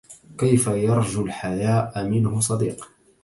كيف 0.37 0.67
يرجو 0.67 1.25
الحياء 1.25 2.07
منه 2.07 2.39
صديق 2.39 2.91